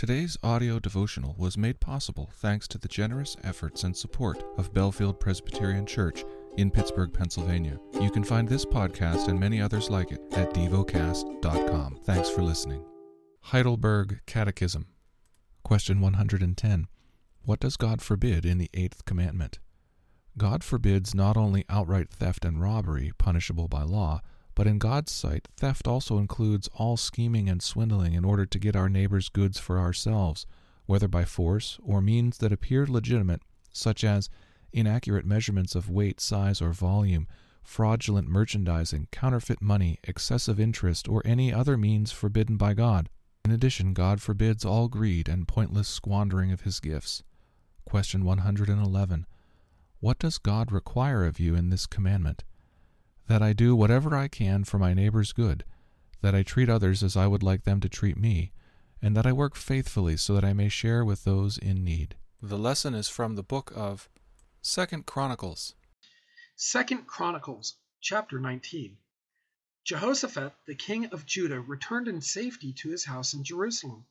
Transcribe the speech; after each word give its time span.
Today's 0.00 0.38
audio 0.42 0.78
devotional 0.78 1.34
was 1.36 1.58
made 1.58 1.78
possible 1.78 2.30
thanks 2.36 2.66
to 2.68 2.78
the 2.78 2.88
generous 2.88 3.36
efforts 3.44 3.84
and 3.84 3.94
support 3.94 4.42
of 4.56 4.72
Bellefield 4.72 5.20
Presbyterian 5.20 5.84
Church 5.84 6.24
in 6.56 6.70
Pittsburgh, 6.70 7.12
Pennsylvania. 7.12 7.78
You 8.00 8.10
can 8.10 8.24
find 8.24 8.48
this 8.48 8.64
podcast 8.64 9.28
and 9.28 9.38
many 9.38 9.60
others 9.60 9.90
like 9.90 10.10
it 10.10 10.22
at 10.32 10.54
devocast.com. 10.54 11.98
Thanks 12.02 12.30
for 12.30 12.40
listening. 12.40 12.82
Heidelberg 13.42 14.20
Catechism. 14.24 14.86
Question 15.64 16.00
110. 16.00 16.86
What 17.42 17.60
does 17.60 17.76
God 17.76 18.00
forbid 18.00 18.46
in 18.46 18.56
the 18.56 18.70
eighth 18.72 19.04
commandment? 19.04 19.58
God 20.38 20.64
forbids 20.64 21.14
not 21.14 21.36
only 21.36 21.66
outright 21.68 22.08
theft 22.08 22.46
and 22.46 22.58
robbery, 22.58 23.12
punishable 23.18 23.68
by 23.68 23.82
law, 23.82 24.22
but 24.54 24.66
in 24.66 24.78
God's 24.78 25.12
sight, 25.12 25.48
theft 25.56 25.86
also 25.86 26.18
includes 26.18 26.68
all 26.74 26.96
scheming 26.96 27.48
and 27.48 27.62
swindling 27.62 28.14
in 28.14 28.24
order 28.24 28.46
to 28.46 28.58
get 28.58 28.76
our 28.76 28.88
neighbor's 28.88 29.28
goods 29.28 29.58
for 29.58 29.78
ourselves, 29.78 30.46
whether 30.86 31.08
by 31.08 31.24
force 31.24 31.78
or 31.82 32.00
means 32.00 32.38
that 32.38 32.52
appear 32.52 32.86
legitimate, 32.86 33.42
such 33.72 34.02
as 34.04 34.28
inaccurate 34.72 35.24
measurements 35.24 35.74
of 35.74 35.88
weight, 35.88 36.20
size, 36.20 36.60
or 36.60 36.72
volume, 36.72 37.26
fraudulent 37.62 38.28
merchandising, 38.28 39.08
counterfeit 39.12 39.62
money, 39.62 39.98
excessive 40.04 40.58
interest, 40.58 41.08
or 41.08 41.22
any 41.24 41.52
other 41.52 41.76
means 41.76 42.10
forbidden 42.10 42.56
by 42.56 42.74
God. 42.74 43.08
In 43.44 43.52
addition, 43.52 43.94
God 43.94 44.20
forbids 44.20 44.64
all 44.64 44.88
greed 44.88 45.28
and 45.28 45.48
pointless 45.48 45.88
squandering 45.88 46.52
of 46.52 46.62
his 46.62 46.80
gifts. 46.80 47.22
Question 47.84 48.24
111. 48.24 49.26
What 50.00 50.18
does 50.18 50.38
God 50.38 50.72
require 50.72 51.24
of 51.24 51.40
you 51.40 51.54
in 51.54 51.70
this 51.70 51.86
commandment? 51.86 52.44
That 53.30 53.42
I 53.42 53.52
do 53.52 53.76
whatever 53.76 54.16
I 54.16 54.26
can 54.26 54.64
for 54.64 54.76
my 54.76 54.92
neighbor's 54.92 55.32
good, 55.32 55.62
that 56.20 56.34
I 56.34 56.42
treat 56.42 56.68
others 56.68 57.00
as 57.04 57.16
I 57.16 57.28
would 57.28 57.44
like 57.44 57.62
them 57.62 57.78
to 57.78 57.88
treat 57.88 58.16
me, 58.16 58.50
and 59.00 59.16
that 59.16 59.24
I 59.24 59.32
work 59.32 59.54
faithfully 59.54 60.16
so 60.16 60.34
that 60.34 60.44
I 60.44 60.52
may 60.52 60.68
share 60.68 61.04
with 61.04 61.22
those 61.22 61.56
in 61.56 61.84
need. 61.84 62.16
The 62.42 62.58
lesson 62.58 62.92
is 62.92 63.08
from 63.08 63.36
the 63.36 63.44
book 63.44 63.72
of 63.76 64.08
Second 64.62 65.06
Chronicles. 65.06 65.76
Second 66.56 67.06
Chronicles, 67.06 67.76
chapter 68.00 68.40
19. 68.40 68.96
Jehoshaphat, 69.84 70.52
the 70.66 70.74
king 70.74 71.06
of 71.06 71.24
Judah, 71.24 71.60
returned 71.60 72.08
in 72.08 72.20
safety 72.20 72.72
to 72.72 72.90
his 72.90 73.04
house 73.04 73.32
in 73.32 73.44
Jerusalem. 73.44 74.06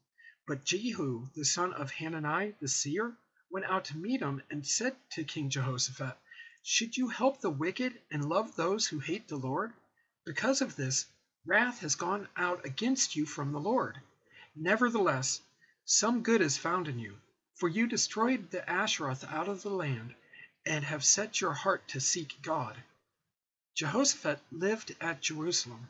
But 0.48 0.64
Jehu, 0.64 1.28
the 1.36 1.44
son 1.44 1.74
of 1.74 1.92
Hanani 1.92 2.54
the 2.62 2.70
seer, 2.70 3.18
went 3.52 3.66
out 3.66 3.84
to 3.86 3.98
meet 3.98 4.22
him 4.22 4.42
and 4.50 4.66
said 4.66 4.96
to 5.12 5.26
King 5.26 5.50
Jehoshaphat, 5.50 6.16
should 6.62 6.98
you 6.98 7.08
help 7.08 7.40
the 7.40 7.50
wicked 7.50 8.00
and 8.12 8.28
love 8.28 8.56
those 8.56 8.88
who 8.88 9.00
hate 9.00 9.28
the 9.28 9.38
Lord? 9.38 9.74
Because 10.26 10.62
of 10.62 10.76
this, 10.76 11.06
wrath 11.46 11.80
has 11.80 11.96
gone 11.96 12.28
out 12.36 12.66
against 12.66 13.16
you 13.16 13.26
from 13.26 13.52
the 13.52 13.60
Lord. 13.60 14.00
Nevertheless, 14.56 15.42
some 15.86 16.22
good 16.22 16.42
is 16.42 16.58
found 16.58 16.88
in 16.88 17.00
you, 17.00 17.18
for 17.56 17.70
you 17.70 17.88
destroyed 17.88 18.52
the 18.52 18.62
Asheroth 18.70 19.24
out 19.32 19.48
of 19.48 19.64
the 19.64 19.70
land, 19.70 20.14
and 20.66 20.84
have 20.84 21.04
set 21.04 21.42
your 21.42 21.54
heart 21.54 21.88
to 21.88 22.00
seek 22.00 22.42
God. 22.42 22.76
Jehoshaphat 23.76 24.40
lived 24.52 24.96
at 25.00 25.22
Jerusalem, 25.22 25.88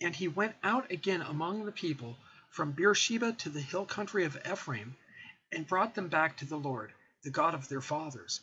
and 0.00 0.16
he 0.16 0.28
went 0.28 0.56
out 0.62 0.90
again 0.90 1.22
among 1.22 1.64
the 1.64 1.72
people 1.72 2.18
from 2.50 2.72
Beersheba 2.72 3.32
to 3.34 3.48
the 3.48 3.60
hill 3.60 3.86
country 3.86 4.24
of 4.24 4.36
Ephraim, 4.44 4.96
and 5.52 5.66
brought 5.66 5.94
them 5.94 6.08
back 6.08 6.36
to 6.38 6.44
the 6.44 6.58
Lord, 6.58 6.92
the 7.22 7.30
God 7.30 7.54
of 7.54 7.68
their 7.68 7.80
fathers. 7.80 8.40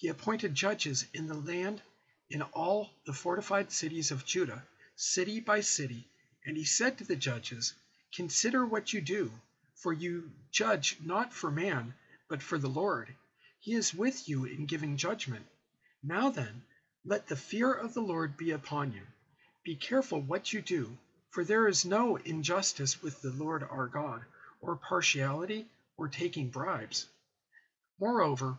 He 0.00 0.06
appointed 0.06 0.54
judges 0.54 1.06
in 1.12 1.26
the 1.26 1.34
land 1.34 1.82
in 2.30 2.42
all 2.42 2.88
the 3.04 3.12
fortified 3.12 3.72
cities 3.72 4.12
of 4.12 4.24
Judah, 4.24 4.64
city 4.94 5.40
by 5.40 5.60
city, 5.60 6.08
and 6.46 6.56
he 6.56 6.62
said 6.62 6.98
to 6.98 7.04
the 7.04 7.16
judges, 7.16 7.74
Consider 8.14 8.64
what 8.64 8.92
you 8.92 9.00
do, 9.00 9.32
for 9.74 9.92
you 9.92 10.30
judge 10.52 11.00
not 11.00 11.32
for 11.34 11.50
man, 11.50 11.94
but 12.28 12.44
for 12.44 12.58
the 12.58 12.68
Lord. 12.68 13.12
He 13.58 13.74
is 13.74 13.92
with 13.92 14.28
you 14.28 14.44
in 14.44 14.66
giving 14.66 14.96
judgment. 14.96 15.44
Now 16.00 16.30
then, 16.30 16.62
let 17.04 17.26
the 17.26 17.34
fear 17.34 17.72
of 17.72 17.92
the 17.92 18.00
Lord 18.00 18.36
be 18.36 18.52
upon 18.52 18.92
you. 18.92 19.04
Be 19.64 19.74
careful 19.74 20.20
what 20.20 20.52
you 20.52 20.62
do, 20.62 20.96
for 21.30 21.42
there 21.42 21.66
is 21.66 21.84
no 21.84 22.14
injustice 22.18 23.02
with 23.02 23.20
the 23.20 23.32
Lord 23.32 23.64
our 23.64 23.88
God, 23.88 24.24
or 24.60 24.76
partiality, 24.76 25.66
or 25.96 26.06
taking 26.06 26.50
bribes. 26.50 27.06
Moreover, 27.98 28.58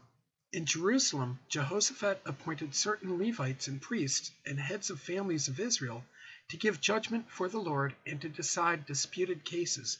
in 0.52 0.66
Jerusalem, 0.66 1.40
Jehoshaphat 1.48 2.22
appointed 2.26 2.74
certain 2.74 3.20
Levites 3.20 3.68
and 3.68 3.80
priests 3.80 4.32
and 4.48 4.60
heads 4.60 4.90
of 4.90 5.00
families 5.00 5.48
of 5.48 5.60
Israel 5.60 6.04
to 6.50 6.58
give 6.58 6.82
judgment 6.82 7.30
for 7.30 7.48
the 7.48 7.60
Lord 7.60 7.96
and 8.08 8.20
to 8.22 8.30
decide 8.30 8.88
disputed 8.88 9.46
cases. 9.46 10.00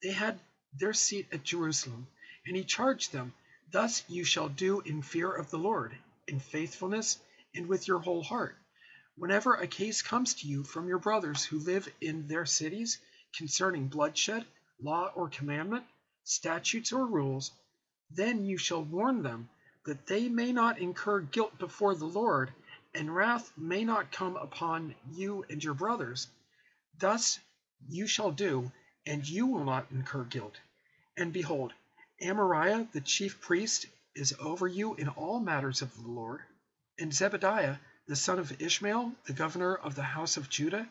They 0.00 0.12
had 0.12 0.38
their 0.72 0.94
seat 0.94 1.26
at 1.32 1.42
Jerusalem, 1.42 2.06
and 2.46 2.56
he 2.56 2.62
charged 2.62 3.10
them, 3.10 3.34
Thus 3.72 4.04
you 4.08 4.24
shall 4.24 4.48
do 4.48 4.80
in 4.80 5.02
fear 5.02 5.32
of 5.32 5.50
the 5.50 5.58
Lord, 5.58 5.98
in 6.28 6.38
faithfulness, 6.38 7.18
and 7.52 7.66
with 7.66 7.88
your 7.88 7.98
whole 7.98 8.22
heart. 8.22 8.56
Whenever 9.16 9.54
a 9.54 9.66
case 9.66 10.00
comes 10.00 10.34
to 10.34 10.46
you 10.46 10.62
from 10.62 10.86
your 10.86 10.98
brothers 10.98 11.44
who 11.44 11.58
live 11.58 11.92
in 12.00 12.28
their 12.28 12.46
cities 12.46 12.98
concerning 13.36 13.88
bloodshed, 13.88 14.46
law 14.80 15.10
or 15.16 15.28
commandment, 15.28 15.84
statutes 16.22 16.92
or 16.92 17.04
rules, 17.04 17.50
then 18.12 18.44
you 18.46 18.58
shall 18.58 18.84
warn 18.84 19.22
them 19.22 19.48
that 19.84 20.06
they 20.06 20.28
may 20.28 20.52
not 20.52 20.78
incur 20.78 21.20
guilt 21.20 21.58
before 21.58 21.94
the 21.94 22.06
Lord, 22.06 22.52
and 22.94 23.14
wrath 23.14 23.52
may 23.56 23.84
not 23.84 24.12
come 24.12 24.36
upon 24.36 24.94
you 25.12 25.44
and 25.50 25.62
your 25.62 25.74
brothers. 25.74 26.28
Thus 26.98 27.38
you 27.88 28.06
shall 28.06 28.30
do, 28.30 28.70
and 29.06 29.28
you 29.28 29.46
will 29.46 29.64
not 29.64 29.90
incur 29.90 30.24
guilt. 30.24 30.58
And 31.16 31.32
behold, 31.32 31.72
Amariah 32.20 32.90
the 32.92 33.00
chief 33.00 33.40
priest 33.40 33.86
is 34.14 34.34
over 34.38 34.68
you 34.68 34.94
in 34.94 35.08
all 35.08 35.40
matters 35.40 35.82
of 35.82 35.94
the 35.94 36.08
Lord, 36.08 36.40
and 36.98 37.12
Zebadiah 37.12 37.78
the 38.06 38.16
son 38.16 38.38
of 38.38 38.60
Ishmael, 38.60 39.12
the 39.26 39.32
governor 39.32 39.74
of 39.74 39.94
the 39.94 40.02
house 40.02 40.36
of 40.36 40.50
Judah, 40.50 40.88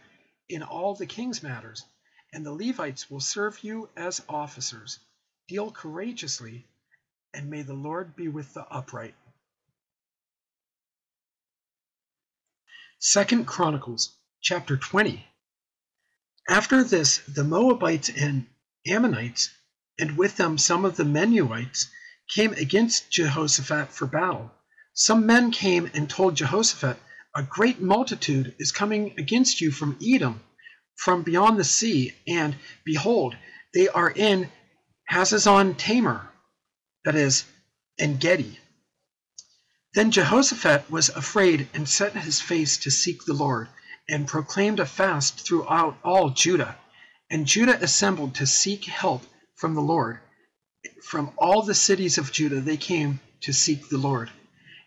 in 0.49 0.63
all 0.63 0.95
the 0.95 1.05
king's 1.05 1.43
matters. 1.43 1.85
And 2.33 2.45
the 2.45 2.53
Levites 2.53 3.11
will 3.11 3.19
serve 3.19 3.63
you 3.63 3.89
as 3.95 4.23
officers. 4.29 4.99
Deal 5.47 5.71
courageously 5.71 6.65
and 7.33 7.49
may 7.49 7.61
the 7.61 7.73
Lord 7.73 8.15
be 8.15 8.27
with 8.27 8.53
the 8.53 8.65
upright. 8.69 9.15
Second 12.99 13.45
Chronicles 13.47 14.15
chapter 14.41 14.77
20. 14.77 15.25
After 16.49 16.83
this, 16.83 17.19
the 17.27 17.43
Moabites 17.43 18.09
and 18.09 18.47
Ammonites, 18.85 19.49
and 19.97 20.17
with 20.17 20.37
them 20.37 20.57
some 20.57 20.85
of 20.85 20.97
the 20.97 21.05
Meunites, 21.05 21.87
came 22.27 22.53
against 22.53 23.09
Jehoshaphat 23.11 23.89
for 23.89 24.05
battle. 24.05 24.51
Some 24.93 25.25
men 25.25 25.51
came 25.51 25.89
and 25.93 26.09
told 26.09 26.35
Jehoshaphat, 26.35 26.97
A 27.35 27.43
great 27.43 27.81
multitude 27.81 28.55
is 28.59 28.71
coming 28.71 29.13
against 29.17 29.61
you 29.61 29.71
from 29.71 29.97
Edom, 30.03 30.41
from 30.95 31.23
beyond 31.23 31.57
the 31.57 31.63
sea, 31.63 32.13
and 32.27 32.55
behold, 32.83 33.35
they 33.73 33.87
are 33.87 34.11
in 34.11 34.51
Hazazon 35.09 35.77
Tamar 35.77 36.30
that 37.03 37.15
is, 37.15 37.45
En 37.99 38.17
Gedi. 38.17 38.59
Then 39.93 40.11
Jehoshaphat 40.11 40.89
was 40.89 41.09
afraid 41.09 41.67
and 41.73 41.87
set 41.87 42.13
his 42.13 42.39
face 42.39 42.77
to 42.77 42.91
seek 42.91 43.25
the 43.25 43.33
Lord, 43.33 43.67
and 44.07 44.27
proclaimed 44.27 44.79
a 44.79 44.85
fast 44.85 45.39
throughout 45.39 45.97
all 46.03 46.29
Judah. 46.29 46.77
And 47.29 47.45
Judah 47.45 47.81
assembled 47.81 48.35
to 48.35 48.47
seek 48.47 48.85
help 48.85 49.23
from 49.55 49.73
the 49.73 49.81
Lord. 49.81 50.19
From 51.03 51.31
all 51.37 51.61
the 51.61 51.75
cities 51.75 52.17
of 52.17 52.31
Judah 52.31 52.61
they 52.61 52.77
came 52.77 53.19
to 53.41 53.53
seek 53.53 53.89
the 53.89 53.97
Lord. 53.97 54.31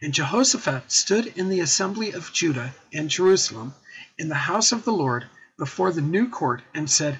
And 0.00 0.12
Jehoshaphat 0.12 0.90
stood 0.90 1.26
in 1.38 1.48
the 1.48 1.60
assembly 1.60 2.12
of 2.12 2.32
Judah 2.32 2.74
and 2.92 3.08
Jerusalem, 3.08 3.74
in 4.18 4.28
the 4.28 4.34
house 4.34 4.72
of 4.72 4.84
the 4.84 4.92
Lord, 4.92 5.26
before 5.58 5.92
the 5.92 6.02
new 6.02 6.28
court, 6.28 6.62
and 6.74 6.90
said, 6.90 7.18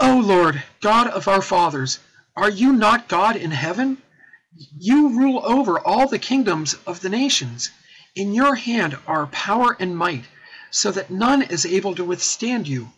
O 0.00 0.18
Lord, 0.18 0.62
God 0.80 1.08
of 1.08 1.28
our 1.28 1.42
fathers, 1.42 1.98
are 2.40 2.48
you 2.48 2.72
not 2.72 3.06
God 3.06 3.36
in 3.36 3.50
heaven? 3.50 3.98
You 4.78 5.10
rule 5.10 5.42
over 5.44 5.78
all 5.78 6.08
the 6.08 6.18
kingdoms 6.18 6.74
of 6.86 7.02
the 7.02 7.10
nations. 7.10 7.70
In 8.16 8.32
your 8.32 8.54
hand 8.54 8.96
are 9.06 9.26
power 9.26 9.76
and 9.78 9.94
might, 9.94 10.24
so 10.70 10.90
that 10.90 11.10
none 11.10 11.42
is 11.42 11.66
able 11.66 11.94
to 11.96 12.02
withstand 12.02 12.66
you. 12.66 12.92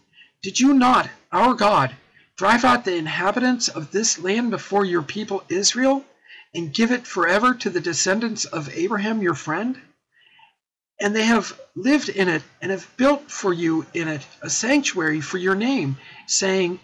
Did 0.45 0.61
you 0.61 0.75
not, 0.75 1.11
our 1.33 1.55
God, 1.55 1.93
drive 2.37 2.65
out 2.65 2.85
the 2.85 2.95
inhabitants 2.95 3.67
of 3.67 3.91
this 3.91 4.17
land 4.21 4.53
before 4.53 4.85
your 4.85 5.03
people 5.03 5.43
Israel, 5.49 6.05
and 6.55 6.73
give 6.73 6.93
it 6.93 7.05
forever 7.05 7.53
to 7.53 7.69
the 7.69 7.81
descendants 7.81 8.45
of 8.45 8.73
Abraham 8.73 9.23
your 9.23 9.35
friend? 9.35 9.77
And 11.01 11.17
they 11.17 11.25
have 11.25 11.61
lived 11.75 12.09
in 12.09 12.29
it, 12.29 12.45
and 12.61 12.71
have 12.71 12.97
built 12.97 13.29
for 13.29 13.53
you 13.53 13.87
in 13.93 14.07
it 14.07 14.25
a 14.41 14.49
sanctuary 14.49 15.21
for 15.21 15.39
your 15.39 15.57
name, 15.57 15.99
saying, 16.29 16.79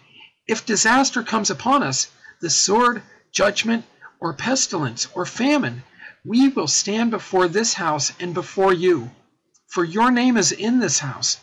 If 0.45 0.65
disaster 0.65 1.23
comes 1.23 1.49
upon 1.49 1.83
us, 1.83 2.09
the 2.41 2.49
sword, 2.49 3.01
judgment, 3.31 3.85
or 4.19 4.33
pestilence, 4.33 5.07
or 5.13 5.25
famine, 5.25 5.83
we 6.25 6.47
will 6.49 6.67
stand 6.67 7.11
before 7.11 7.47
this 7.47 7.73
house 7.73 8.11
and 8.19 8.33
before 8.33 8.73
you. 8.73 9.11
For 9.67 9.83
your 9.83 10.11
name 10.11 10.37
is 10.37 10.51
in 10.51 10.79
this 10.79 10.99
house, 10.99 11.37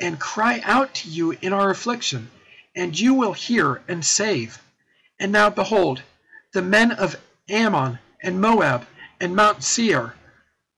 and 0.00 0.18
cry 0.18 0.60
out 0.64 0.94
to 0.94 1.08
you 1.08 1.32
in 1.40 1.52
our 1.52 1.70
affliction, 1.70 2.30
and 2.74 2.98
you 2.98 3.14
will 3.14 3.32
hear 3.32 3.82
and 3.88 4.04
save. 4.04 4.60
And 5.18 5.32
now 5.32 5.50
behold, 5.50 6.02
the 6.52 6.62
men 6.62 6.92
of 6.92 7.16
Ammon 7.48 7.98
and 8.22 8.40
Moab 8.40 8.86
and 9.20 9.36
Mount 9.36 9.62
Seir, 9.62 10.14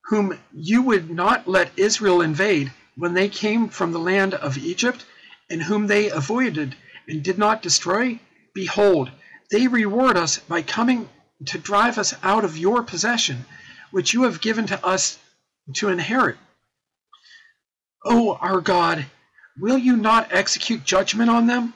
whom 0.07 0.39
you 0.53 0.83
would 0.83 1.11
not 1.11 1.47
let 1.49 1.71
Israel 1.77 2.21
invade 2.21 2.73
when 2.97 3.15
they 3.15 3.29
came 3.29 3.69
from 3.69 3.93
the 3.93 3.99
land 3.99 4.35
of 4.35 4.59
Egypt, 4.59 5.05
and 5.49 5.63
whom 5.63 5.87
they 5.87 6.11
avoided 6.11 6.77
and 7.09 7.23
did 7.23 7.39
not 7.39 7.63
destroy, 7.63 8.19
behold, 8.55 9.11
they 9.53 9.69
reward 9.69 10.17
us 10.17 10.39
by 10.39 10.63
coming 10.63 11.09
to 11.45 11.59
drive 11.59 11.99
us 11.99 12.15
out 12.23 12.43
of 12.45 12.57
your 12.57 12.83
possession, 12.83 13.45
which 13.91 14.15
you 14.15 14.23
have 14.23 14.41
given 14.41 14.67
to 14.67 14.85
us 14.85 15.19
to 15.75 15.91
inherit. 15.91 16.39
O 18.03 18.35
our 18.37 18.63
God, 18.63 19.05
will 19.59 19.77
you 19.77 19.97
not 19.97 20.33
execute 20.33 20.85
judgment 20.85 21.29
on 21.29 21.47
them? 21.47 21.75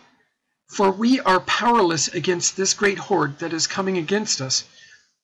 For 0.69 0.91
we 0.91 1.21
are 1.21 1.41
powerless 1.41 2.09
against 2.09 2.57
this 2.57 2.73
great 2.73 2.99
horde 2.99 3.39
that 3.41 3.53
is 3.53 3.67
coming 3.67 3.99
against 3.99 4.41
us. 4.41 4.65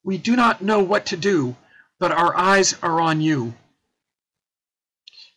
We 0.04 0.18
do 0.18 0.36
not 0.36 0.60
know 0.62 0.80
what 0.80 1.06
to 1.06 1.16
do, 1.16 1.56
but 1.98 2.12
our 2.12 2.36
eyes 2.36 2.74
are 2.82 3.00
on 3.00 3.22
you. 3.22 3.54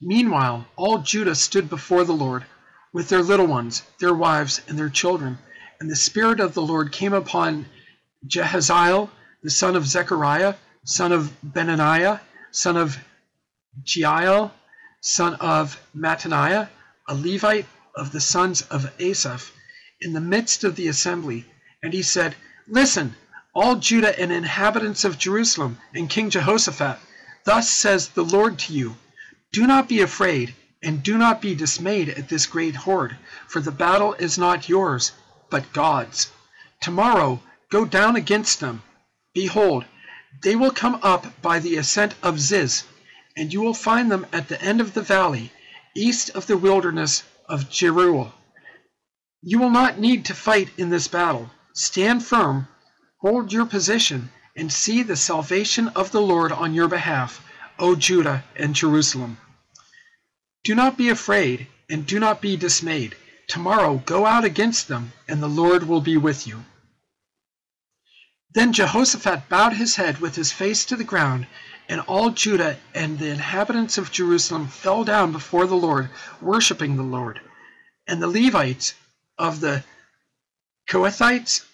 Meanwhile, 0.02 0.68
all 0.76 0.98
Judah 1.00 1.36
stood 1.36 1.70
before 1.70 2.04
the 2.04 2.14
Lord, 2.14 2.46
with 2.92 3.08
their 3.08 3.24
little 3.24 3.48
ones, 3.48 3.84
their 4.00 4.14
wives, 4.14 4.62
and 4.68 4.78
their 4.78 4.90
children. 4.90 5.38
And 5.80 5.90
the 5.90 5.96
Spirit 5.96 6.40
of 6.40 6.54
the 6.54 6.62
Lord 6.62 6.92
came 6.92 7.14
upon 7.14 7.66
Jahaziel, 8.26 9.10
the 9.44 9.50
son 9.50 9.76
of 9.76 9.86
Zechariah, 9.86 10.56
son 10.86 11.12
of 11.12 11.36
Benaniah, 11.46 12.22
son 12.52 12.78
of 12.78 12.98
Jeiel, 13.84 14.52
son 15.02 15.34
of 15.36 15.80
Mattaniah, 15.94 16.70
a 17.08 17.14
Levite 17.14 17.66
of 17.94 18.12
the 18.12 18.22
sons 18.22 18.62
of 18.62 18.92
Asaph 19.00 19.52
in 20.00 20.14
the 20.14 20.22
midst 20.22 20.64
of 20.64 20.76
the 20.76 20.88
assembly, 20.88 21.46
and 21.84 21.94
he 21.94 22.02
said, 22.02 22.36
Listen, 22.68 23.16
all 23.54 23.76
Judah 23.76 24.18
and 24.20 24.32
inhabitants 24.32 25.04
of 25.04 25.18
Jerusalem, 25.18 25.78
and 25.94 26.10
King 26.10 26.30
Jehoshaphat, 26.30 27.00
thus 27.44 27.70
says 27.70 28.10
the 28.10 28.24
Lord 28.24 28.60
to 28.60 28.74
you 28.74 28.96
Do 29.52 29.68
not 29.68 29.90
be 29.90 30.02
afraid, 30.02 30.56
and 30.82 31.04
do 31.04 31.18
not 31.18 31.42
be 31.42 31.54
dismayed 31.54 32.10
at 32.10 32.30
this 32.30 32.46
great 32.46 32.76
horde, 32.76 33.18
for 33.48 33.60
the 33.60 33.72
battle 33.72 34.14
is 34.14 34.38
not 34.38 34.70
yours, 34.70 35.12
but 35.50 35.74
God's. 35.74 36.32
Tomorrow 36.82 37.42
go 37.70 37.86
down 37.86 38.16
against 38.16 38.60
them. 38.60 38.84
Behold, 39.34 39.86
they 40.42 40.56
will 40.56 40.72
come 40.72 41.00
up 41.02 41.42
by 41.42 41.60
the 41.60 41.78
ascent 41.78 42.14
of 42.22 42.40
Ziz, 42.40 42.84
and 43.38 43.52
you 43.52 43.62
will 43.62 43.74
find 43.74 44.12
them 44.12 44.26
at 44.32 44.48
the 44.48 44.62
end 44.62 44.82
of 44.82 44.94
the 44.94 45.02
valley, 45.02 45.52
east 45.96 46.30
of 46.32 46.48
the 46.48 46.58
wilderness 46.58 47.24
of 47.48 47.70
Jeruel. 47.70 48.34
You 49.42 49.60
will 49.60 49.70
not 49.70 50.00
need 50.00 50.26
to 50.26 50.34
fight 50.34 50.70
in 50.78 50.90
this 50.90 51.08
battle. 51.08 51.52
Stand 51.74 52.26
firm, 52.26 52.68
hold 53.18 53.54
your 53.54 53.66
position, 53.66 54.32
and 54.56 54.72
see 54.72 55.04
the 55.04 55.16
salvation 55.16 55.90
of 55.90 56.12
the 56.12 56.22
Lord 56.22 56.52
on 56.52 56.74
your 56.74 56.88
behalf, 56.88 57.46
O 57.78 57.96
Judah 57.96 58.44
and 58.56 58.74
Jerusalem. 58.74 59.38
Do 60.64 60.74
not 60.74 60.98
be 60.98 61.10
afraid, 61.10 61.68
and 61.90 62.06
do 62.08 62.20
not 62.20 62.42
be 62.42 62.58
dismayed. 62.58 63.16
Tomorrow 63.48 64.04
go 64.06 64.26
out 64.26 64.44
against 64.44 64.88
them, 64.88 65.14
and 65.28 65.42
the 65.42 65.48
Lord 65.48 65.88
will 65.88 66.02
be 66.02 66.18
with 66.18 66.48
you. 66.48 66.66
Then 68.52 68.74
Jehoshaphat 68.74 69.50
bowed 69.50 69.74
his 69.74 69.98
head 69.98 70.20
with 70.20 70.36
his 70.36 70.52
face 70.52 70.86
to 70.86 70.96
the 70.96 71.04
ground, 71.04 71.46
and 71.90 72.02
all 72.02 72.32
Judah 72.32 72.78
and 72.94 73.20
the 73.20 73.30
inhabitants 73.30 73.98
of 73.98 74.12
Jerusalem 74.12 74.68
fell 74.68 75.04
down 75.04 75.32
before 75.32 75.68
the 75.68 75.76
Lord, 75.76 76.10
worshipping 76.42 76.96
the 76.96 77.04
Lord. 77.04 77.42
And 78.08 78.22
the 78.22 78.28
Levites 78.28 78.94
of 79.38 79.60
the 79.60 79.84
Kohathites 80.88 81.66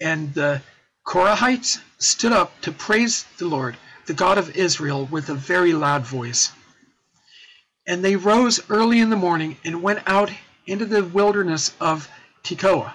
and 0.00 0.32
the 0.34 0.62
Korahites 1.06 1.80
stood 1.98 2.32
up 2.32 2.60
to 2.62 2.72
praise 2.72 3.24
the 3.38 3.48
Lord, 3.48 3.76
the 4.06 4.14
God 4.14 4.38
of 4.38 4.56
Israel, 4.56 5.06
with 5.06 5.28
a 5.28 5.34
very 5.34 5.72
loud 5.72 6.06
voice. 6.06 6.52
And 7.86 8.04
they 8.04 8.16
rose 8.16 8.60
early 8.70 9.00
in 9.00 9.10
the 9.10 9.16
morning 9.16 9.58
and 9.64 9.82
went 9.82 10.02
out 10.06 10.30
into 10.66 10.84
the 10.84 11.04
wilderness 11.04 11.72
of 11.80 12.08
Tekoa. 12.42 12.94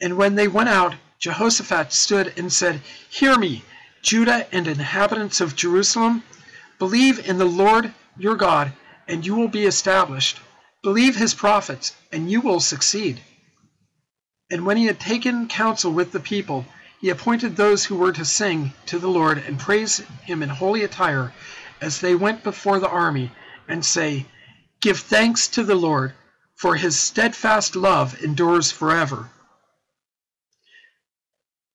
And 0.00 0.16
when 0.16 0.34
they 0.34 0.48
went 0.48 0.68
out, 0.68 0.94
Jehoshaphat 1.18 1.92
stood 1.92 2.32
and 2.36 2.52
said, 2.52 2.80
Hear 3.08 3.36
me, 3.36 3.62
Judah 4.02 4.46
and 4.52 4.66
inhabitants 4.66 5.40
of 5.40 5.54
Jerusalem. 5.56 6.22
Believe 6.78 7.28
in 7.28 7.38
the 7.38 7.44
Lord 7.44 7.92
your 8.16 8.36
God, 8.36 8.72
and 9.06 9.26
you 9.26 9.34
will 9.34 9.48
be 9.48 9.66
established. 9.66 10.38
Believe 10.82 11.16
his 11.16 11.34
prophets, 11.34 11.94
and 12.10 12.30
you 12.30 12.40
will 12.40 12.60
succeed. 12.60 13.20
And 14.50 14.64
when 14.64 14.78
he 14.78 14.86
had 14.86 14.98
taken 14.98 15.48
counsel 15.48 15.92
with 15.92 16.12
the 16.12 16.20
people, 16.20 16.64
he 17.00 17.10
appointed 17.10 17.56
those 17.56 17.84
who 17.84 17.96
were 17.96 18.12
to 18.12 18.24
sing 18.24 18.72
to 18.86 18.98
the 18.98 19.08
Lord 19.08 19.38
and 19.38 19.58
praise 19.58 19.98
him 20.22 20.42
in 20.42 20.48
holy 20.48 20.82
attire 20.82 21.32
as 21.80 22.00
they 22.00 22.14
went 22.14 22.42
before 22.42 22.78
the 22.78 22.88
army, 22.88 23.30
and 23.68 23.84
say, 23.84 24.26
Give 24.80 24.98
thanks 24.98 25.48
to 25.48 25.62
the 25.64 25.74
Lord, 25.74 26.12
for 26.60 26.76
his 26.76 27.00
steadfast 27.00 27.74
love 27.74 28.22
endures 28.22 28.70
forever. 28.70 29.30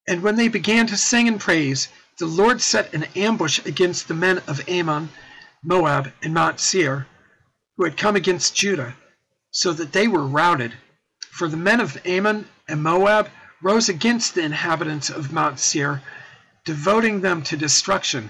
And 0.08 0.22
when 0.22 0.36
they 0.36 0.48
began 0.48 0.86
to 0.88 0.96
sing 0.96 1.28
and 1.28 1.40
praise, 1.40 1.88
the 2.20 2.28
Lord 2.28 2.62
set 2.62 2.94
an 2.94 3.06
ambush 3.16 3.60
against 3.66 4.08
the 4.08 4.14
men 4.14 4.44
of 4.46 4.62
Ammon, 4.70 5.10
Moab, 5.64 6.14
and 6.22 6.36
Mount 6.36 6.60
Seir 6.60 7.08
who 7.76 7.84
had 7.84 7.98
come 7.98 8.16
against 8.16 8.56
Judah, 8.56 8.96
so 9.50 9.74
that 9.74 9.92
they 9.92 10.08
were 10.08 10.28
routed. 10.28 10.74
For 11.32 11.48
the 11.48 11.58
men 11.58 11.82
of 11.82 12.00
Ammon 12.06 12.48
and 12.68 12.84
Moab 12.84 13.30
rose 13.64 13.90
against 13.90 14.36
the 14.36 14.44
inhabitants 14.44 15.10
of 15.10 15.34
Mount 15.34 15.60
Seir, 15.60 16.04
devoting 16.64 17.22
them 17.22 17.42
to 17.42 17.58
destruction. 17.58 18.30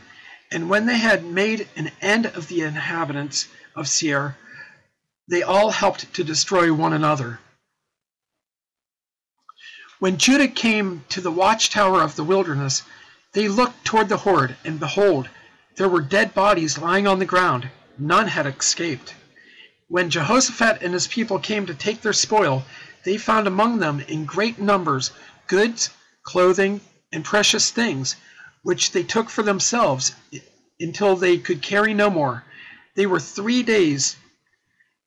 And 0.51 0.69
when 0.69 0.85
they 0.85 0.99
had 0.99 1.25
made 1.25 1.67
an 1.75 1.91
end 1.99 2.27
of 2.27 2.47
the 2.47 2.61
inhabitants 2.61 3.49
of 3.75 3.89
Seir, 3.89 4.37
they 5.27 5.43
all 5.43 5.71
helped 5.71 6.13
to 6.13 6.23
destroy 6.23 6.73
one 6.73 6.93
another. 6.93 7.39
When 9.99 10.17
Judah 10.17 10.47
came 10.47 11.03
to 11.09 11.21
the 11.21 11.31
watchtower 11.31 12.01
of 12.01 12.15
the 12.15 12.23
wilderness, 12.23 12.83
they 13.33 13.47
looked 13.47 13.85
toward 13.85 14.09
the 14.09 14.17
horde, 14.17 14.55
and 14.63 14.79
behold, 14.79 15.29
there 15.77 15.89
were 15.89 16.01
dead 16.01 16.33
bodies 16.33 16.77
lying 16.77 17.07
on 17.07 17.19
the 17.19 17.25
ground. 17.25 17.69
None 17.97 18.27
had 18.27 18.45
escaped. 18.45 19.13
When 19.87 20.09
Jehoshaphat 20.09 20.81
and 20.81 20.93
his 20.93 21.07
people 21.07 21.39
came 21.39 21.65
to 21.65 21.73
take 21.73 22.01
their 22.01 22.13
spoil, 22.13 22.65
they 23.03 23.17
found 23.17 23.47
among 23.47 23.79
them 23.79 24.01
in 24.01 24.25
great 24.25 24.59
numbers 24.59 25.11
goods, 25.47 25.89
clothing, 26.23 26.81
and 27.11 27.23
precious 27.23 27.71
things, 27.71 28.15
which 28.63 28.91
they 28.91 29.03
took 29.03 29.29
for 29.29 29.43
themselves 29.43 30.13
until 30.79 31.15
they 31.15 31.37
could 31.37 31.61
carry 31.61 31.93
no 31.93 32.09
more. 32.09 32.43
They 32.95 33.05
were 33.05 33.19
three 33.19 33.63
days 33.63 34.15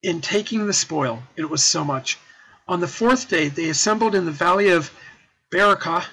in 0.02 0.21
taking 0.21 0.67
the 0.67 0.73
spoil, 0.73 1.23
it 1.37 1.50
was 1.50 1.62
so 1.62 1.85
much. 1.85 2.19
On 2.67 2.81
the 2.81 2.87
fourth 2.87 3.28
day 3.28 3.49
they 3.49 3.69
assembled 3.69 4.14
in 4.14 4.26
the 4.26 4.31
valley 4.31 4.69
of 4.69 4.90
Berachah, 5.50 6.07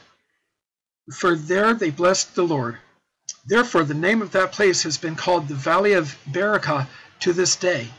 for 1.14 1.36
there 1.36 1.74
they 1.74 1.90
blessed 1.90 2.36
the 2.36 2.44
Lord. 2.44 2.78
Therefore 3.46 3.84
the 3.84 3.94
name 3.94 4.22
of 4.22 4.32
that 4.32 4.52
place 4.52 4.84
has 4.84 4.98
been 4.98 5.16
called 5.16 5.48
the 5.48 5.56
valley 5.56 5.94
of 5.94 6.18
Berachah 6.32 6.88
to 7.20 7.34
this 7.34 7.56
day. 7.56 7.90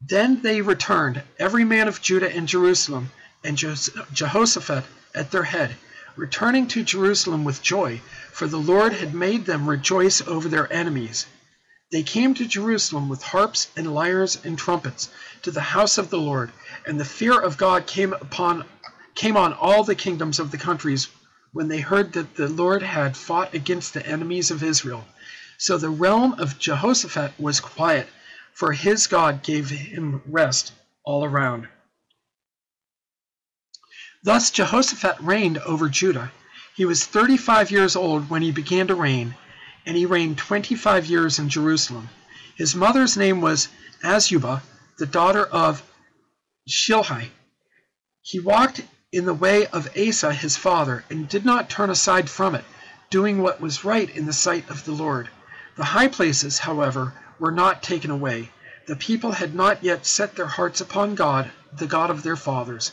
Then 0.00 0.42
they 0.42 0.60
returned, 0.60 1.22
every 1.38 1.64
man 1.64 1.88
of 1.88 2.02
Judah 2.02 2.34
and 2.34 2.48
Jerusalem, 2.48 3.10
and 3.42 3.56
Jehoshaphat 3.56 4.84
at 5.14 5.30
their 5.30 5.44
head, 5.44 5.76
returning 6.16 6.66
to 6.68 6.82
Jerusalem 6.82 7.44
with 7.44 7.62
joy, 7.62 8.00
for 8.32 8.46
the 8.46 8.58
Lord 8.58 8.92
had 8.92 9.14
made 9.14 9.46
them 9.46 9.68
rejoice 9.68 10.20
over 10.26 10.48
their 10.48 10.70
enemies. 10.72 11.26
They 11.94 12.02
came 12.02 12.34
to 12.34 12.44
Jerusalem 12.44 13.08
with 13.08 13.22
harps 13.22 13.68
and 13.76 13.94
lyres 13.94 14.36
and 14.44 14.58
trumpets 14.58 15.10
to 15.42 15.52
the 15.52 15.60
house 15.60 15.96
of 15.96 16.10
the 16.10 16.18
Lord, 16.18 16.50
and 16.84 16.98
the 16.98 17.04
fear 17.04 17.38
of 17.38 17.56
God 17.56 17.86
came 17.86 18.12
upon 18.12 18.64
came 19.14 19.36
on 19.36 19.52
all 19.52 19.84
the 19.84 19.94
kingdoms 19.94 20.40
of 20.40 20.50
the 20.50 20.58
countries 20.58 21.06
when 21.52 21.68
they 21.68 21.78
heard 21.78 22.14
that 22.14 22.34
the 22.34 22.48
Lord 22.48 22.82
had 22.82 23.16
fought 23.16 23.54
against 23.54 23.94
the 23.94 24.04
enemies 24.04 24.50
of 24.50 24.64
Israel. 24.64 25.06
So 25.56 25.78
the 25.78 25.88
realm 25.88 26.32
of 26.32 26.58
Jehoshaphat 26.58 27.34
was 27.38 27.60
quiet 27.60 28.08
for 28.52 28.72
his 28.72 29.06
God 29.06 29.44
gave 29.44 29.70
him 29.70 30.20
rest 30.26 30.72
all 31.04 31.24
around. 31.24 31.68
Thus 34.24 34.50
Jehoshaphat 34.50 35.20
reigned 35.20 35.58
over 35.58 35.88
Judah. 35.88 36.32
He 36.74 36.86
was 36.86 37.06
35 37.06 37.70
years 37.70 37.94
old 37.94 38.30
when 38.30 38.42
he 38.42 38.50
began 38.50 38.88
to 38.88 38.96
reign, 38.96 39.36
and 39.86 39.96
he 39.96 40.06
reigned 40.06 40.38
25 40.38 41.06
years 41.06 41.38
in 41.38 41.48
Jerusalem. 41.48 42.08
His 42.56 42.74
mother's 42.74 43.16
name 43.16 43.40
was 43.40 43.68
Azubah, 44.02 44.62
the 44.98 45.06
daughter 45.06 45.44
of 45.44 45.82
Shilhi. 46.68 47.30
He 48.22 48.40
walked 48.40 48.82
in 49.12 49.26
the 49.26 49.34
way 49.34 49.66
of 49.66 49.88
Asa 49.96 50.32
his 50.32 50.56
father, 50.56 51.04
and 51.08 51.28
did 51.28 51.44
not 51.44 51.70
turn 51.70 51.90
aside 51.90 52.28
from 52.28 52.54
it, 52.54 52.64
doing 53.10 53.40
what 53.40 53.60
was 53.60 53.84
right 53.84 54.10
in 54.10 54.26
the 54.26 54.32
sight 54.32 54.68
of 54.70 54.84
the 54.84 54.92
Lord. 54.92 55.28
The 55.76 55.84
high 55.84 56.08
places, 56.08 56.58
however, 56.58 57.12
were 57.38 57.52
not 57.52 57.82
taken 57.82 58.10
away. 58.10 58.50
The 58.86 58.96
people 58.96 59.32
had 59.32 59.54
not 59.54 59.84
yet 59.84 60.04
set 60.06 60.36
their 60.36 60.46
hearts 60.46 60.80
upon 60.80 61.14
God, 61.14 61.50
the 61.72 61.86
God 61.86 62.10
of 62.10 62.22
their 62.22 62.36
fathers. 62.36 62.92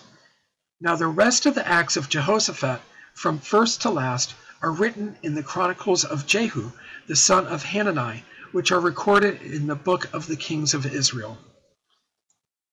Now 0.79 0.95
the 0.95 1.07
rest 1.07 1.45
of 1.45 1.55
the 1.55 1.67
acts 1.67 1.97
of 1.97 2.09
Jehoshaphat, 2.09 2.81
from 3.13 3.39
first 3.39 3.81
to 3.81 3.89
last, 3.89 4.33
are 4.61 4.71
written 4.71 5.17
in 5.23 5.35
the 5.35 5.43
chronicles 5.43 6.03
of 6.03 6.27
Jehu, 6.27 6.71
the 7.07 7.15
son 7.15 7.47
of 7.47 7.63
Hanani, 7.63 8.23
which 8.51 8.71
are 8.71 8.79
recorded 8.79 9.41
in 9.41 9.67
the 9.67 9.75
book 9.75 10.13
of 10.13 10.27
the 10.27 10.35
kings 10.35 10.73
of 10.73 10.85
Israel. 10.85 11.37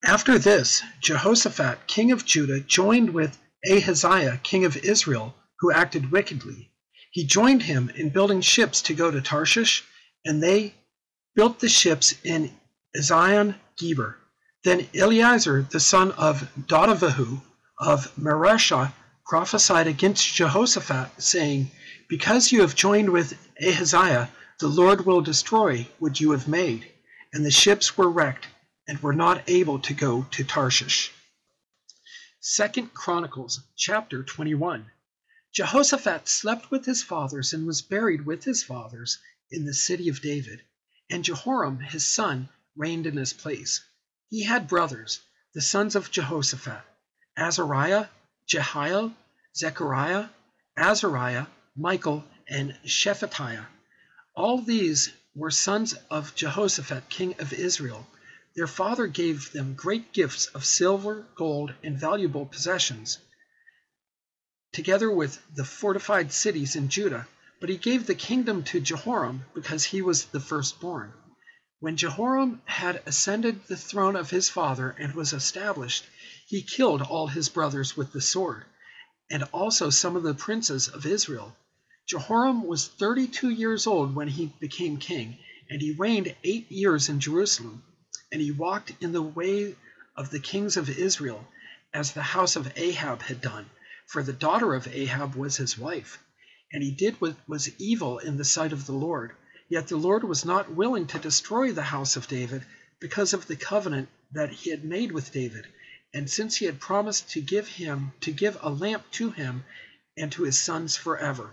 After 0.04 0.38
this, 0.38 0.82
Jehoshaphat, 1.00 1.86
king 1.86 2.12
of 2.12 2.24
Judah, 2.24 2.60
joined 2.60 3.10
with 3.10 3.38
Ahaziah, 3.68 4.40
king 4.42 4.64
of 4.64 4.76
Israel, 4.76 5.34
who 5.60 5.72
acted 5.72 6.12
wickedly. 6.12 6.70
He 7.10 7.24
joined 7.24 7.62
him 7.62 7.90
in 7.96 8.10
building 8.10 8.40
ships 8.40 8.82
to 8.82 8.94
go 8.94 9.10
to 9.10 9.20
Tarshish, 9.20 9.84
and 10.24 10.42
they 10.42 10.74
built 11.34 11.58
the 11.58 11.68
ships 11.68 12.14
in 12.22 12.52
Ezion 12.96 13.56
Geber. 13.76 14.16
Then 14.62 14.88
Eliezer, 14.94 15.62
the 15.62 15.80
son 15.80 16.12
of 16.12 16.48
Dodavahu 16.58 17.40
of 17.78 18.14
Mareshah, 18.16 18.92
prophesied 19.28 19.86
against 19.86 20.34
Jehoshaphat, 20.34 21.22
saying, 21.22 21.70
Because 22.08 22.50
you 22.50 22.62
have 22.62 22.74
joined 22.74 23.10
with 23.10 23.36
Ahaziah, 23.62 24.30
the 24.58 24.68
Lord 24.68 25.04
will 25.04 25.20
destroy 25.20 25.86
what 25.98 26.18
you 26.18 26.30
have 26.30 26.48
made. 26.48 26.90
And 27.34 27.44
the 27.44 27.50
ships 27.50 27.98
were 27.98 28.08
wrecked 28.08 28.46
and 28.88 28.98
were 29.02 29.12
not 29.12 29.42
able 29.46 29.80
to 29.80 29.92
go 29.92 30.26
to 30.30 30.44
Tarshish. 30.44 31.12
Second 32.40 32.94
Chronicles 32.94 33.60
chapter 33.76 34.22
21. 34.22 34.90
Jehoshaphat 35.52 36.26
slept 36.26 36.70
with 36.70 36.86
his 36.86 37.02
fathers 37.02 37.52
and 37.52 37.66
was 37.66 37.82
buried 37.82 38.24
with 38.24 38.44
his 38.44 38.62
fathers 38.62 39.18
in 39.50 39.66
the 39.66 39.74
city 39.74 40.08
of 40.08 40.22
David. 40.22 40.62
And 41.10 41.22
Jehoram 41.22 41.80
his 41.80 42.06
son 42.06 42.48
reigned 42.74 43.06
in 43.06 43.18
his 43.18 43.34
place. 43.34 43.84
He 44.30 44.44
had 44.44 44.68
brothers, 44.68 45.20
the 45.52 45.60
sons 45.60 45.94
of 45.94 46.10
Jehoshaphat, 46.10 46.82
Azariah, 47.36 48.06
Jehiel, 48.48 49.14
Zechariah, 49.54 50.30
Azariah, 50.76 51.46
Michael, 51.76 52.24
and 52.48 52.74
Shephatiah. 52.86 53.66
All 54.34 54.62
these 54.62 55.12
were 55.34 55.50
sons 55.50 55.94
of 56.10 56.34
Jehoshaphat, 56.34 57.10
king 57.10 57.34
of 57.40 57.52
Israel. 57.52 58.08
Their 58.56 58.66
father 58.66 59.06
gave 59.06 59.52
them 59.52 59.74
great 59.74 60.12
gifts 60.14 60.46
of 60.46 60.64
silver, 60.64 61.26
gold, 61.34 61.74
and 61.84 62.00
valuable 62.00 62.46
possessions, 62.46 63.18
together 64.72 65.10
with 65.10 65.38
the 65.54 65.64
fortified 65.64 66.32
cities 66.32 66.74
in 66.74 66.88
Judah. 66.88 67.28
But 67.60 67.68
he 67.68 67.76
gave 67.76 68.06
the 68.06 68.14
kingdom 68.14 68.62
to 68.64 68.80
Jehoram 68.80 69.44
because 69.52 69.84
he 69.84 70.00
was 70.00 70.24
the 70.24 70.40
firstborn. 70.40 71.12
When 71.80 71.96
Jehoram 71.96 72.62
had 72.64 73.02
ascended 73.04 73.66
the 73.66 73.76
throne 73.76 74.16
of 74.16 74.30
his 74.30 74.48
father 74.48 74.90
and 74.98 75.14
was 75.14 75.32
established, 75.32 76.04
he 76.48 76.62
killed 76.62 77.02
all 77.02 77.26
his 77.26 77.50
brothers 77.50 77.94
with 77.94 78.10
the 78.10 78.22
sword, 78.22 78.64
and 79.30 79.42
also 79.52 79.90
some 79.90 80.16
of 80.16 80.22
the 80.22 80.32
princes 80.32 80.88
of 80.88 81.04
Israel. 81.04 81.54
Jehoram 82.06 82.66
was 82.66 82.88
thirty 82.88 83.26
two 83.26 83.50
years 83.50 83.86
old 83.86 84.14
when 84.14 84.28
he 84.28 84.46
became 84.58 84.96
king, 84.96 85.36
and 85.68 85.82
he 85.82 85.92
reigned 85.92 86.34
eight 86.42 86.72
years 86.72 87.10
in 87.10 87.20
Jerusalem. 87.20 87.82
And 88.32 88.40
he 88.40 88.50
walked 88.50 88.92
in 89.02 89.12
the 89.12 89.20
way 89.20 89.76
of 90.16 90.30
the 90.30 90.40
kings 90.40 90.78
of 90.78 90.88
Israel, 90.88 91.46
as 91.92 92.12
the 92.12 92.22
house 92.22 92.56
of 92.56 92.72
Ahab 92.76 93.20
had 93.20 93.42
done, 93.42 93.68
for 94.06 94.22
the 94.22 94.32
daughter 94.32 94.74
of 94.74 94.88
Ahab 94.88 95.34
was 95.34 95.58
his 95.58 95.76
wife. 95.76 96.18
And 96.72 96.82
he 96.82 96.92
did 96.92 97.20
what 97.20 97.36
was 97.46 97.78
evil 97.78 98.20
in 98.20 98.38
the 98.38 98.44
sight 98.46 98.72
of 98.72 98.86
the 98.86 98.92
Lord. 98.92 99.32
Yet 99.68 99.88
the 99.88 99.98
Lord 99.98 100.24
was 100.24 100.46
not 100.46 100.72
willing 100.72 101.08
to 101.08 101.18
destroy 101.18 101.72
the 101.72 101.82
house 101.82 102.16
of 102.16 102.26
David 102.26 102.64
because 103.00 103.34
of 103.34 103.46
the 103.46 103.56
covenant 103.56 104.08
that 104.32 104.50
he 104.50 104.70
had 104.70 104.82
made 104.82 105.12
with 105.12 105.30
David, 105.30 105.66
and 106.14 106.30
since 106.30 106.56
he 106.56 106.64
had 106.64 106.80
promised 106.80 107.30
to 107.30 107.40
give 107.40 107.68
him 107.68 108.12
to 108.20 108.32
give 108.32 108.56
a 108.60 108.70
lamp 108.70 109.04
to 109.10 109.30
him 109.30 109.64
and 110.16 110.32
to 110.32 110.42
his 110.42 110.58
sons 110.58 110.96
forever. 110.96 111.52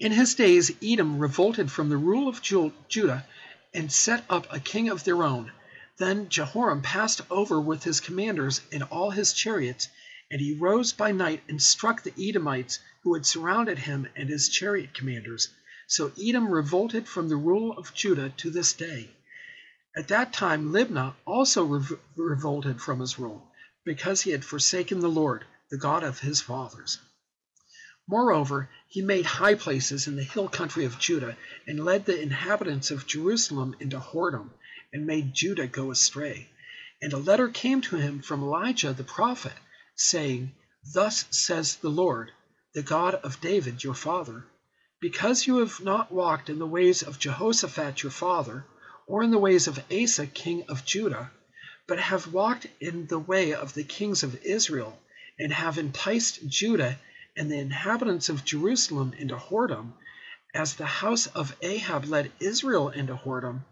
In 0.00 0.10
his 0.12 0.34
days 0.34 0.72
Edom 0.82 1.18
revolted 1.18 1.70
from 1.70 1.88
the 1.88 1.96
rule 1.96 2.28
of 2.28 2.42
Judah 2.42 3.24
and 3.72 3.92
set 3.92 4.24
up 4.28 4.52
a 4.52 4.58
king 4.58 4.88
of 4.88 5.04
their 5.04 5.22
own. 5.22 5.52
Then 5.98 6.28
Jehoram 6.28 6.82
passed 6.82 7.20
over 7.30 7.60
with 7.60 7.84
his 7.84 8.00
commanders 8.00 8.60
and 8.72 8.82
all 8.84 9.10
his 9.10 9.32
chariots, 9.32 9.88
and 10.30 10.40
he 10.40 10.54
rose 10.54 10.92
by 10.92 11.12
night 11.12 11.42
and 11.48 11.62
struck 11.62 12.02
the 12.02 12.28
Edomites 12.28 12.80
who 13.02 13.14
had 13.14 13.24
surrounded 13.24 13.78
him 13.78 14.08
and 14.16 14.28
his 14.28 14.48
chariot 14.48 14.92
commanders. 14.92 15.48
So 15.86 16.10
Edom 16.20 16.48
revolted 16.48 17.06
from 17.06 17.28
the 17.28 17.36
rule 17.36 17.76
of 17.78 17.94
Judah 17.94 18.30
to 18.38 18.50
this 18.50 18.72
day. 18.72 19.10
At 19.94 20.08
that 20.08 20.32
time 20.32 20.72
Libnah 20.72 21.14
also 21.26 21.84
revolted 22.16 22.80
from 22.80 23.00
his 23.00 23.18
rule, 23.18 23.52
because 23.84 24.22
he 24.22 24.30
had 24.30 24.42
forsaken 24.42 25.00
the 25.00 25.08
Lord, 25.10 25.44
the 25.70 25.76
God 25.76 26.02
of 26.02 26.20
his 26.20 26.40
fathers. 26.40 26.98
Moreover, 28.08 28.70
he 28.88 29.02
made 29.02 29.26
high 29.26 29.54
places 29.54 30.06
in 30.06 30.16
the 30.16 30.22
hill 30.24 30.48
country 30.48 30.86
of 30.86 30.98
Judah, 30.98 31.36
and 31.66 31.84
led 31.84 32.06
the 32.06 32.18
inhabitants 32.18 32.90
of 32.90 33.06
Jerusalem 33.06 33.76
into 33.80 34.00
whoredom, 34.00 34.54
and 34.94 35.06
made 35.06 35.34
Judah 35.34 35.66
go 35.66 35.90
astray. 35.90 36.48
And 37.02 37.12
a 37.12 37.18
letter 37.18 37.48
came 37.48 37.82
to 37.82 37.96
him 37.96 38.22
from 38.22 38.42
Elijah 38.42 38.94
the 38.94 39.04
prophet, 39.04 39.52
saying, 39.94 40.54
Thus 40.94 41.26
says 41.30 41.76
the 41.76 41.90
Lord, 41.90 42.32
the 42.72 42.82
God 42.82 43.16
of 43.16 43.42
David 43.42 43.84
your 43.84 43.94
father, 43.94 44.46
Because 45.02 45.46
you 45.46 45.58
have 45.58 45.80
not 45.80 46.10
walked 46.10 46.48
in 46.48 46.58
the 46.58 46.66
ways 46.66 47.02
of 47.02 47.18
Jehoshaphat 47.18 48.02
your 48.02 48.10
father, 48.10 48.64
or 49.06 49.22
in 49.22 49.30
the 49.30 49.38
ways 49.38 49.66
of 49.66 49.82
Asa 49.92 50.26
king 50.26 50.64
of 50.68 50.84
Judah, 50.84 51.30
but 51.86 51.98
have 51.98 52.32
walked 52.32 52.66
in 52.80 53.06
the 53.06 53.18
way 53.18 53.52
of 53.52 53.74
the 53.74 53.84
kings 53.84 54.22
of 54.22 54.42
Israel, 54.44 54.98
and 55.38 55.52
have 55.52 55.78
enticed 55.78 56.46
Judah 56.48 56.98
and 57.36 57.50
the 57.50 57.58
inhabitants 57.58 58.28
of 58.28 58.44
Jerusalem 58.44 59.12
into 59.18 59.36
whoredom, 59.36 59.92
as 60.54 60.74
the 60.74 60.86
house 60.86 61.26
of 61.26 61.56
Ahab 61.62 62.04
led 62.04 62.30
Israel 62.38 62.90
into 62.90 63.16
whoredom, 63.16 63.64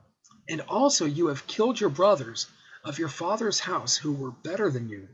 and 0.49 0.61
also 0.63 1.05
you 1.05 1.29
have 1.29 1.47
killed 1.47 1.79
your 1.79 1.91
brothers 1.91 2.47
of 2.85 2.99
your 2.99 3.09
father's 3.09 3.61
house 3.61 3.97
who 3.97 4.13
were 4.13 4.31
better 4.31 4.71
than 4.71 4.89
you. 4.89 5.09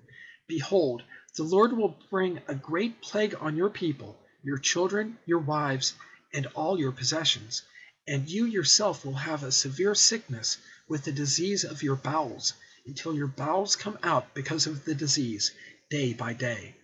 Behold, 0.46 1.02
the 1.36 1.42
Lord 1.42 1.72
will 1.72 1.98
bring 2.08 2.40
a 2.46 2.54
great 2.54 3.02
plague 3.02 3.34
on 3.40 3.56
your 3.56 3.68
people, 3.68 4.16
your 4.42 4.58
children, 4.58 5.18
your 5.26 5.40
wives, 5.40 5.94
and 6.32 6.46
all 6.54 6.78
your 6.78 6.92
possessions, 6.92 7.62
and 8.08 8.28
you 8.28 8.44
yourself 8.44 9.04
will 9.04 9.14
have 9.14 9.42
a 9.42 9.50
severe 9.50 9.94
sickness 9.94 10.58
with 10.88 11.04
the 11.04 11.12
disease 11.12 11.64
of 11.64 11.82
your 11.82 11.96
bowels, 11.96 12.52
until 12.86 13.14
your 13.14 13.26
bowels 13.26 13.74
come 13.74 13.98
out 14.02 14.32
because 14.34 14.66
of 14.66 14.84
the 14.84 14.94
disease, 14.94 15.50
day 15.90 16.12
by 16.12 16.32
day. 16.32 16.74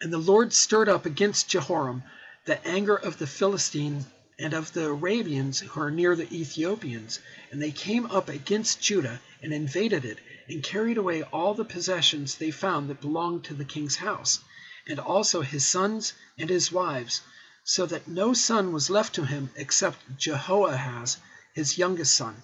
And 0.00 0.10
the 0.12 0.18
Lord 0.18 0.52
stirred 0.54 0.88
up 0.88 1.04
against 1.04 1.48
Jehoram 1.48 2.02
the 2.46 2.66
anger 2.66 2.96
of 2.96 3.18
the 3.18 3.26
Philistines 3.26 4.06
and 4.38 4.54
of 4.54 4.72
the 4.72 4.86
Arabians 4.86 5.60
who 5.60 5.80
are 5.80 5.90
near 5.90 6.16
the 6.16 6.32
Ethiopians, 6.34 7.20
and 7.50 7.60
they 7.60 7.70
came 7.70 8.06
up 8.06 8.30
against 8.30 8.80
Judah 8.80 9.20
and 9.42 9.52
invaded 9.52 10.06
it, 10.06 10.18
and 10.48 10.62
carried 10.62 10.96
away 10.96 11.22
all 11.22 11.52
the 11.52 11.66
possessions 11.66 12.36
they 12.36 12.50
found 12.50 12.88
that 12.88 13.02
belonged 13.02 13.44
to 13.44 13.54
the 13.54 13.66
king's 13.66 13.96
house, 13.96 14.40
and 14.88 14.98
also 14.98 15.42
his 15.42 15.66
sons 15.66 16.14
and 16.38 16.48
his 16.48 16.72
wives, 16.72 17.20
so 17.64 17.86
that 17.86 18.08
no 18.08 18.32
son 18.32 18.72
was 18.72 18.90
left 18.90 19.14
to 19.14 19.24
him 19.24 19.50
except 19.56 20.18
Jehoahaz, 20.18 21.18
his 21.54 21.78
youngest 21.78 22.14
son. 22.14 22.42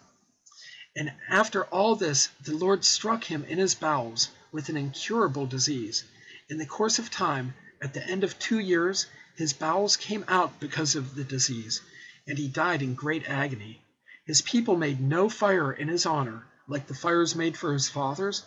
And 0.96 1.12
after 1.28 1.64
all 1.64 1.96
this, 1.96 2.28
the 2.42 2.56
Lord 2.56 2.84
struck 2.84 3.24
him 3.24 3.44
in 3.44 3.58
his 3.58 3.74
bowels 3.74 4.28
with 4.52 4.68
an 4.68 4.76
incurable 4.76 5.46
disease. 5.46 6.04
In 6.48 6.58
the 6.58 6.66
course 6.66 6.98
of 6.98 7.10
time, 7.10 7.54
at 7.82 7.92
the 7.92 8.06
end 8.06 8.24
of 8.24 8.38
two 8.38 8.58
years, 8.58 9.06
his 9.36 9.52
bowels 9.52 9.96
came 9.96 10.24
out 10.28 10.58
because 10.60 10.94
of 10.94 11.14
the 11.14 11.24
disease, 11.24 11.82
and 12.26 12.38
he 12.38 12.48
died 12.48 12.80
in 12.80 12.94
great 12.94 13.28
agony. 13.28 13.82
His 14.26 14.40
people 14.40 14.76
made 14.76 15.00
no 15.00 15.28
fire 15.28 15.70
in 15.72 15.88
his 15.88 16.06
honor, 16.06 16.46
like 16.66 16.86
the 16.86 16.94
fires 16.94 17.34
made 17.34 17.56
for 17.56 17.72
his 17.72 17.88
fathers. 17.88 18.42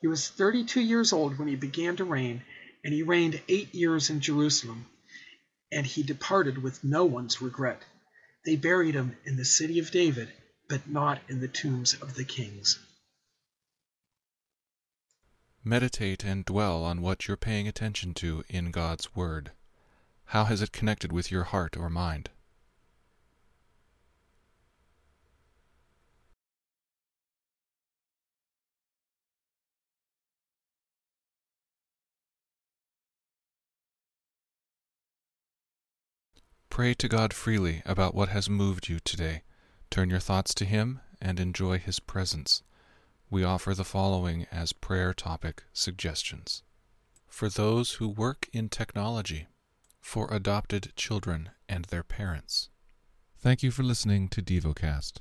He 0.00 0.08
was 0.08 0.28
thirty 0.28 0.64
two 0.64 0.80
years 0.80 1.12
old 1.12 1.38
when 1.38 1.46
he 1.46 1.54
began 1.54 1.96
to 1.96 2.04
reign, 2.04 2.42
and 2.84 2.92
he 2.92 3.04
reigned 3.04 3.40
eight 3.48 3.72
years 3.74 4.10
in 4.10 4.20
Jerusalem. 4.20 4.86
And 5.72 5.86
he 5.86 6.02
departed 6.02 6.62
with 6.62 6.84
no 6.84 7.04
one's 7.04 7.40
regret. 7.40 7.82
They 8.44 8.56
buried 8.56 8.94
him 8.94 9.16
in 9.24 9.36
the 9.36 9.44
city 9.44 9.78
of 9.78 9.90
David, 9.90 10.32
but 10.68 10.88
not 10.88 11.20
in 11.28 11.40
the 11.40 11.48
tombs 11.48 11.94
of 11.94 12.14
the 12.14 12.24
kings. 12.24 12.78
Meditate 15.64 16.24
and 16.24 16.44
dwell 16.44 16.84
on 16.84 17.00
what 17.00 17.26
you're 17.26 17.36
paying 17.36 17.66
attention 17.66 18.14
to 18.14 18.44
in 18.48 18.70
God's 18.70 19.14
Word. 19.14 19.52
How 20.26 20.44
has 20.44 20.60
it 20.60 20.72
connected 20.72 21.12
with 21.12 21.30
your 21.30 21.44
heart 21.44 21.76
or 21.76 21.88
mind? 21.88 22.30
Pray 36.72 36.94
to 36.94 37.06
God 37.06 37.34
freely 37.34 37.82
about 37.84 38.14
what 38.14 38.30
has 38.30 38.48
moved 38.48 38.88
you 38.88 38.98
today. 38.98 39.42
Turn 39.90 40.08
your 40.08 40.20
thoughts 40.20 40.54
to 40.54 40.64
Him 40.64 41.00
and 41.20 41.38
enjoy 41.38 41.78
His 41.78 42.00
presence. 42.00 42.62
we 43.28 43.44
offer 43.44 43.74
the 43.74 43.84
following 43.84 44.46
as 44.50 44.72
prayer 44.72 45.12
topic 45.12 45.64
suggestions 45.74 46.62
for 47.28 47.50
those 47.50 47.96
who 47.96 48.08
work 48.08 48.48
in 48.54 48.70
technology, 48.70 49.48
for 50.00 50.32
adopted 50.32 50.94
children 50.96 51.50
and 51.68 51.84
their 51.84 52.02
parents. 52.02 52.70
Thank 53.38 53.62
you 53.62 53.70
for 53.70 53.82
listening 53.82 54.28
to 54.28 54.40
DevoCast. 54.40 55.18